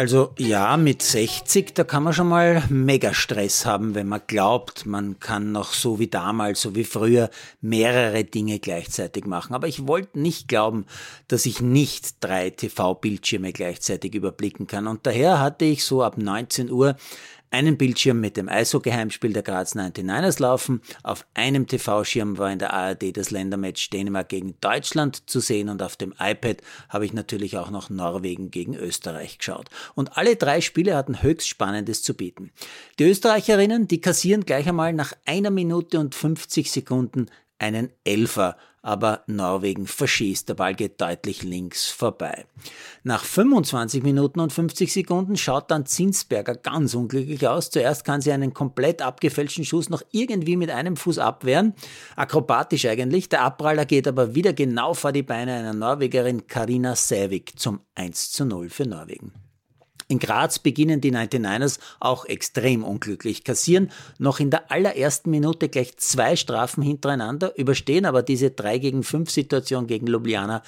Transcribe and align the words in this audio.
Also 0.00 0.32
ja, 0.38 0.78
mit 0.78 1.02
60, 1.02 1.74
da 1.74 1.84
kann 1.84 2.04
man 2.04 2.14
schon 2.14 2.28
mal 2.28 2.62
mega 2.70 3.12
Stress 3.12 3.66
haben, 3.66 3.94
wenn 3.94 4.08
man 4.08 4.22
glaubt, 4.26 4.86
man 4.86 5.20
kann 5.20 5.52
noch 5.52 5.74
so 5.74 5.98
wie 5.98 6.06
damals, 6.06 6.62
so 6.62 6.74
wie 6.74 6.84
früher 6.84 7.28
mehrere 7.60 8.24
Dinge 8.24 8.60
gleichzeitig 8.60 9.26
machen. 9.26 9.52
Aber 9.52 9.68
ich 9.68 9.86
wollte 9.86 10.18
nicht 10.18 10.48
glauben, 10.48 10.86
dass 11.28 11.44
ich 11.44 11.60
nicht 11.60 12.24
drei 12.24 12.48
TV-Bildschirme 12.48 13.52
gleichzeitig 13.52 14.14
überblicken 14.14 14.66
kann. 14.66 14.86
Und 14.86 15.06
daher 15.06 15.38
hatte 15.38 15.66
ich 15.66 15.84
so 15.84 16.02
ab 16.02 16.16
19 16.16 16.70
Uhr 16.70 16.96
einen 17.50 17.76
Bildschirm 17.76 18.20
mit 18.20 18.36
dem 18.36 18.48
ISO-Geheimspiel 18.48 19.32
der 19.32 19.42
Graz 19.42 19.74
99ers 19.74 20.40
laufen. 20.40 20.80
Auf 21.02 21.26
einem 21.34 21.66
TV-Schirm 21.66 22.38
war 22.38 22.52
in 22.52 22.58
der 22.58 22.72
ARD 22.72 23.16
das 23.16 23.30
Ländermatch 23.30 23.90
Dänemark 23.90 24.28
gegen 24.28 24.54
Deutschland 24.60 25.28
zu 25.28 25.40
sehen 25.40 25.68
und 25.68 25.82
auf 25.82 25.96
dem 25.96 26.14
iPad 26.18 26.58
habe 26.88 27.04
ich 27.04 27.12
natürlich 27.12 27.58
auch 27.58 27.70
noch 27.70 27.90
Norwegen 27.90 28.50
gegen 28.50 28.74
Österreich 28.74 29.38
geschaut. 29.38 29.68
Und 29.94 30.16
alle 30.16 30.36
drei 30.36 30.60
Spiele 30.60 30.96
hatten 30.96 31.22
höchst 31.22 31.48
Spannendes 31.48 32.02
zu 32.02 32.14
bieten. 32.14 32.52
Die 32.98 33.04
Österreicherinnen, 33.04 33.88
die 33.88 34.00
kassieren 34.00 34.44
gleich 34.44 34.68
einmal 34.68 34.92
nach 34.92 35.12
einer 35.26 35.50
Minute 35.50 35.98
und 35.98 36.14
50 36.14 36.70
Sekunden 36.70 37.26
einen 37.60 37.90
Elfer 38.04 38.56
aber 38.82 39.22
Norwegen 39.26 39.86
verschießt. 39.86 40.48
Der 40.48 40.54
Ball 40.54 40.74
geht 40.74 41.00
deutlich 41.00 41.42
links 41.42 41.88
vorbei. 41.88 42.46
Nach 43.02 43.24
25 43.24 44.02
Minuten 44.02 44.40
und 44.40 44.52
50 44.52 44.92
Sekunden 44.92 45.36
schaut 45.36 45.70
dann 45.70 45.86
Zinsberger 45.86 46.54
ganz 46.54 46.94
unglücklich 46.94 47.46
aus. 47.46 47.70
Zuerst 47.70 48.04
kann 48.04 48.20
sie 48.20 48.32
einen 48.32 48.54
komplett 48.54 49.02
abgefälschten 49.02 49.64
Schuss 49.64 49.90
noch 49.90 50.02
irgendwie 50.12 50.56
mit 50.56 50.70
einem 50.70 50.96
Fuß 50.96 51.18
abwehren. 51.18 51.74
Akrobatisch 52.16 52.86
eigentlich. 52.86 53.28
Der 53.28 53.42
Abpraller 53.42 53.84
geht 53.84 54.08
aber 54.08 54.34
wieder 54.34 54.52
genau 54.52 54.94
vor 54.94 55.12
die 55.12 55.22
Beine 55.22 55.54
einer 55.54 55.74
Norwegerin 55.74 56.46
Karina 56.46 56.96
Sävik 56.96 57.58
zum 57.58 57.80
1 57.94 58.32
zu 58.32 58.44
0 58.44 58.70
für 58.70 58.86
Norwegen. 58.86 59.49
In 60.08 60.18
Graz 60.18 60.58
beginnen 60.58 61.00
die 61.00 61.12
99ers 61.12 61.78
auch 62.00 62.24
extrem 62.24 62.84
unglücklich, 62.84 63.44
kassieren 63.44 63.90
noch 64.18 64.40
in 64.40 64.50
der 64.50 64.70
allerersten 64.70 65.30
Minute 65.30 65.68
gleich 65.68 65.96
zwei 65.98 66.36
Strafen 66.36 66.82
hintereinander, 66.82 67.56
überstehen 67.56 68.06
aber 68.06 68.22
diese 68.22 68.50
3 68.50 68.78
gegen 68.78 69.02
5 69.02 69.30
Situation 69.30 69.86
gegen 69.86 70.06
Ljubljana 70.06 70.62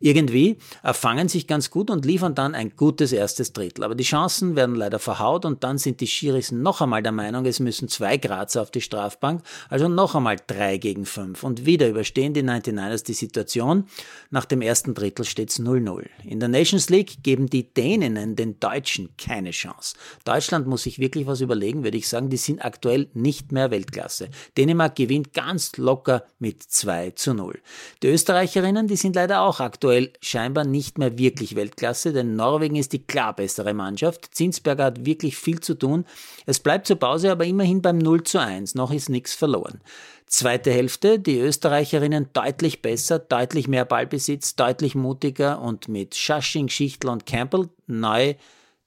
irgendwie, 0.00 0.58
erfangen 0.82 1.28
sich 1.28 1.46
ganz 1.46 1.70
gut 1.70 1.90
und 1.90 2.04
liefern 2.04 2.34
dann 2.34 2.54
ein 2.54 2.72
gutes 2.76 3.12
erstes 3.12 3.52
Drittel. 3.52 3.84
Aber 3.84 3.94
die 3.94 4.04
Chancen 4.04 4.56
werden 4.56 4.74
leider 4.74 4.98
verhaut 4.98 5.44
und 5.44 5.64
dann 5.64 5.78
sind 5.78 6.00
die 6.00 6.06
Schiris 6.06 6.52
noch 6.52 6.80
einmal 6.80 7.02
der 7.02 7.12
Meinung, 7.12 7.46
es 7.46 7.60
müssen 7.60 7.88
zwei 7.88 8.16
Grazer 8.16 8.62
auf 8.62 8.70
die 8.70 8.80
Strafbank, 8.80 9.42
also 9.68 9.88
noch 9.88 10.14
einmal 10.14 10.36
3 10.46 10.78
gegen 10.78 11.04
5 11.04 11.42
und 11.44 11.66
wieder 11.66 11.88
überstehen 11.88 12.34
die 12.34 12.42
99ers 12.42 13.04
die 13.04 13.14
Situation. 13.14 13.84
Nach 14.30 14.44
dem 14.44 14.62
ersten 14.62 14.94
Drittel 14.94 15.24
steht 15.24 15.50
es 15.50 15.60
0-0. 15.60 16.06
In 16.24 16.40
der 16.40 16.48
Nations 16.48 16.90
League 16.90 17.22
geben 17.22 17.48
die 17.48 17.72
Däninnen 17.72 18.36
den 18.36 18.58
Deutschen 18.60 18.77
Deutschen 18.78 19.08
keine 19.18 19.50
Chance. 19.50 19.96
Deutschland 20.24 20.68
muss 20.68 20.84
sich 20.84 21.00
wirklich 21.00 21.26
was 21.26 21.40
überlegen, 21.40 21.82
würde 21.82 21.96
ich 21.96 22.06
sagen. 22.06 22.30
Die 22.30 22.36
sind 22.36 22.64
aktuell 22.64 23.08
nicht 23.12 23.50
mehr 23.50 23.72
Weltklasse. 23.72 24.28
Dänemark 24.56 24.94
gewinnt 24.94 25.32
ganz 25.32 25.76
locker 25.78 26.22
mit 26.38 26.62
2 26.62 27.10
zu 27.10 27.34
0. 27.34 27.58
Die 28.04 28.06
Österreicherinnen, 28.06 28.86
die 28.86 28.94
sind 28.94 29.16
leider 29.16 29.40
auch 29.40 29.58
aktuell 29.58 30.12
scheinbar 30.20 30.64
nicht 30.64 30.96
mehr 30.96 31.18
wirklich 31.18 31.56
Weltklasse, 31.56 32.12
denn 32.12 32.36
Norwegen 32.36 32.76
ist 32.76 32.92
die 32.92 33.02
klar 33.02 33.34
bessere 33.34 33.74
Mannschaft. 33.74 34.32
Zinsberger 34.32 34.84
hat 34.84 35.04
wirklich 35.04 35.36
viel 35.36 35.58
zu 35.58 35.74
tun. 35.74 36.04
Es 36.46 36.60
bleibt 36.60 36.86
zur 36.86 37.00
Pause 37.00 37.32
aber 37.32 37.46
immerhin 37.46 37.82
beim 37.82 37.98
0 37.98 38.22
zu 38.22 38.38
1. 38.38 38.76
Noch 38.76 38.92
ist 38.92 39.08
nichts 39.08 39.34
verloren. 39.34 39.80
Zweite 40.26 40.70
Hälfte, 40.70 41.18
die 41.18 41.40
Österreicherinnen 41.40 42.28
deutlich 42.32 42.80
besser, 42.80 43.18
deutlich 43.18 43.66
mehr 43.66 43.84
Ballbesitz, 43.84 44.54
deutlich 44.54 44.94
mutiger 44.94 45.60
und 45.60 45.88
mit 45.88 46.14
Schasching, 46.14 46.68
Schichtl 46.68 47.08
und 47.08 47.26
Campbell 47.26 47.70
neu 47.88 48.34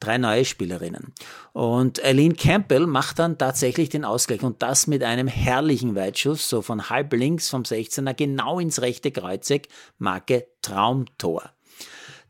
drei 0.01 0.17
neue 0.17 0.43
Spielerinnen. 0.43 1.13
Und 1.53 2.03
Eileen 2.03 2.35
Campbell 2.35 2.87
macht 2.87 3.19
dann 3.19 3.37
tatsächlich 3.37 3.89
den 3.89 4.03
Ausgleich 4.05 4.43
und 4.43 4.61
das 4.61 4.87
mit 4.87 5.03
einem 5.03 5.27
herrlichen 5.27 5.95
Weitschuss, 5.95 6.49
so 6.49 6.61
von 6.61 6.89
halb 6.89 7.13
links 7.13 7.49
vom 7.49 7.63
16er 7.63 8.13
genau 8.13 8.59
ins 8.59 8.81
rechte 8.81 9.11
Kreuzeck, 9.11 9.69
Marke 9.97 10.47
Traumtor. 10.61 11.51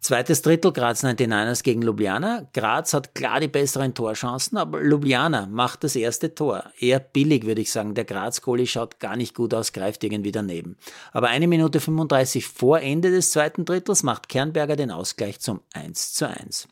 Zweites 0.01 0.41
Drittel 0.41 0.73
Graz 0.73 1.03
99ers 1.03 1.61
gegen 1.61 1.83
Ljubljana. 1.83 2.47
Graz 2.53 2.91
hat 2.95 3.13
klar 3.13 3.39
die 3.39 3.47
besseren 3.47 3.93
Torchancen, 3.93 4.57
aber 4.57 4.81
Ljubljana 4.81 5.45
macht 5.45 5.83
das 5.83 5.95
erste 5.95 6.33
Tor. 6.33 6.63
Eher 6.79 6.99
billig, 6.99 7.45
würde 7.45 7.61
ich 7.61 7.71
sagen. 7.71 7.93
Der 7.93 8.05
Graz-Goalie 8.05 8.65
schaut 8.65 8.99
gar 8.99 9.15
nicht 9.15 9.35
gut 9.35 9.53
aus, 9.53 9.73
greift 9.73 10.03
irgendwie 10.03 10.31
daneben. 10.31 10.75
Aber 11.11 11.27
eine 11.27 11.47
Minute 11.47 11.79
35 11.79 12.47
vor 12.47 12.79
Ende 12.79 13.11
des 13.11 13.29
zweiten 13.29 13.63
Drittels 13.63 14.01
macht 14.01 14.27
Kernberger 14.27 14.75
den 14.75 14.89
Ausgleich 14.89 15.39
zum 15.39 15.61
1 15.73 16.13
zu 16.13 16.27
1. 16.27 16.67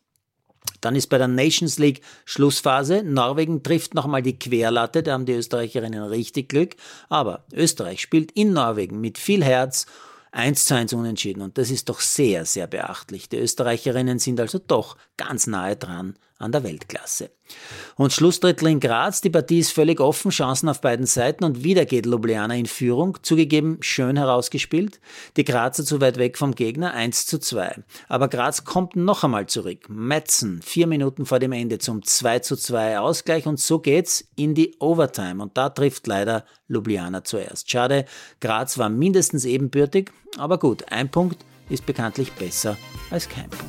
Dann 0.81 0.95
ist 0.95 1.07
bei 1.07 1.17
der 1.17 1.27
Nations 1.27 1.79
League 1.79 2.01
Schlussphase. 2.25 3.03
Norwegen 3.03 3.63
trifft 3.63 3.93
nochmal 3.93 4.21
die 4.21 4.37
Querlatte, 4.37 5.03
da 5.03 5.13
haben 5.13 5.25
die 5.25 5.33
Österreicherinnen 5.33 6.03
richtig 6.03 6.49
Glück. 6.49 6.75
Aber 7.09 7.45
Österreich 7.53 8.01
spielt 8.01 8.31
in 8.31 8.53
Norwegen 8.53 9.01
mit 9.01 9.17
viel 9.17 9.43
Herz 9.43 9.85
1 10.31 10.65
zu 10.65 10.75
1 10.75 10.93
unentschieden 10.93 11.41
und 11.41 11.57
das 11.57 11.71
ist 11.71 11.89
doch 11.89 11.99
sehr, 11.99 12.45
sehr 12.45 12.67
beachtlich. 12.67 13.29
Die 13.29 13.37
Österreicherinnen 13.37 14.19
sind 14.19 14.39
also 14.39 14.59
doch 14.59 14.95
ganz 15.17 15.47
nahe 15.47 15.75
dran 15.75 16.15
an 16.39 16.51
der 16.51 16.63
Weltklasse. 16.63 17.29
Und 17.95 18.13
Schlussdrittel 18.13 18.69
in 18.69 18.79
Graz, 18.79 19.21
die 19.21 19.29
Partie 19.29 19.59
ist 19.59 19.71
völlig 19.71 19.99
offen, 19.99 20.31
Chancen 20.31 20.69
auf 20.69 20.81
beiden 20.81 21.05
Seiten 21.05 21.43
und 21.43 21.63
wieder 21.63 21.85
geht 21.85 22.05
Ljubljana 22.05 22.55
in 22.55 22.65
Führung, 22.65 23.17
zugegeben 23.21 23.77
schön 23.81 24.15
herausgespielt. 24.17 24.99
Die 25.35 25.43
Grazer 25.43 25.83
zu 25.83 25.99
weit 25.99 26.17
weg 26.17 26.37
vom 26.37 26.55
Gegner, 26.55 26.93
1 26.93 27.25
zu 27.25 27.39
2. 27.39 27.83
Aber 28.07 28.29
Graz 28.29 28.63
kommt 28.63 28.95
noch 28.95 29.23
einmal 29.23 29.47
zurück. 29.47 29.89
Metzen, 29.89 30.61
vier 30.61 30.87
Minuten 30.87 31.25
vor 31.25 31.39
dem 31.39 31.51
Ende 31.51 31.77
zum 31.79 32.03
2 32.03 32.39
zu 32.39 32.55
2 32.55 32.99
Ausgleich 32.99 33.45
und 33.45 33.59
so 33.59 33.79
geht's 33.79 34.25
in 34.35 34.55
die 34.55 34.75
Overtime 34.79 35.43
und 35.43 35.57
da 35.57 35.69
trifft 35.69 36.07
leider 36.07 36.45
Ljubljana 36.69 37.23
zuerst. 37.23 37.69
Schade, 37.69 38.05
Graz 38.39 38.77
war 38.77 38.89
mindestens 38.89 39.43
ebenbürtig, 39.43 40.11
aber 40.37 40.57
gut, 40.57 40.89
ein 40.91 41.11
Punkt 41.11 41.43
ist 41.69 41.85
bekanntlich 41.85 42.31
besser 42.33 42.77
als 43.11 43.27
kein 43.27 43.49
Punkt. 43.49 43.68